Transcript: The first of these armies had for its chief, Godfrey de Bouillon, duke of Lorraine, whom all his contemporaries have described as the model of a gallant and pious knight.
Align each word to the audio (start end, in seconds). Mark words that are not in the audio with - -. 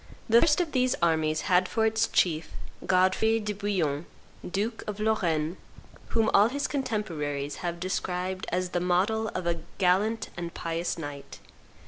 The 0.27 0.41
first 0.41 0.59
of 0.59 0.71
these 0.71 0.95
armies 0.99 1.41
had 1.41 1.69
for 1.69 1.85
its 1.85 2.07
chief, 2.07 2.51
Godfrey 2.87 3.39
de 3.39 3.53
Bouillon, 3.53 4.07
duke 4.43 4.83
of 4.87 4.99
Lorraine, 4.99 5.57
whom 6.07 6.31
all 6.33 6.49
his 6.49 6.67
contemporaries 6.67 7.57
have 7.57 7.79
described 7.79 8.47
as 8.51 8.69
the 8.69 8.79
model 8.79 9.27
of 9.35 9.45
a 9.45 9.59
gallant 9.77 10.31
and 10.35 10.55
pious 10.55 10.97
knight. 10.97 11.37